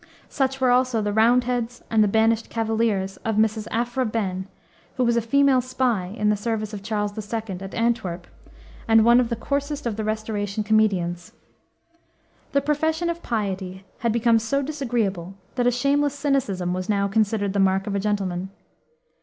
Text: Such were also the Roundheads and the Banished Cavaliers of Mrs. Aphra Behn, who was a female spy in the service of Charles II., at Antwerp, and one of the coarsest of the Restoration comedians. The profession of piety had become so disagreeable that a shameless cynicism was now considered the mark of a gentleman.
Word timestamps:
Such 0.29 0.59
were 0.59 0.71
also 0.71 0.99
the 0.99 1.13
Roundheads 1.13 1.83
and 1.91 2.03
the 2.03 2.07
Banished 2.07 2.49
Cavaliers 2.49 3.17
of 3.17 3.35
Mrs. 3.35 3.67
Aphra 3.69 4.03
Behn, 4.03 4.47
who 4.95 5.03
was 5.03 5.15
a 5.15 5.21
female 5.21 5.61
spy 5.61 6.07
in 6.17 6.29
the 6.29 6.35
service 6.35 6.73
of 6.73 6.81
Charles 6.81 7.13
II., 7.15 7.39
at 7.59 7.75
Antwerp, 7.75 8.25
and 8.87 9.05
one 9.05 9.19
of 9.19 9.29
the 9.29 9.35
coarsest 9.35 9.85
of 9.85 9.97
the 9.97 10.03
Restoration 10.03 10.63
comedians. 10.63 11.33
The 12.51 12.61
profession 12.61 13.11
of 13.11 13.21
piety 13.21 13.85
had 13.99 14.11
become 14.11 14.39
so 14.39 14.63
disagreeable 14.63 15.35
that 15.53 15.67
a 15.67 15.71
shameless 15.71 16.15
cynicism 16.17 16.73
was 16.73 16.89
now 16.89 17.07
considered 17.07 17.53
the 17.53 17.59
mark 17.59 17.85
of 17.85 17.93
a 17.93 17.99
gentleman. 17.99 18.49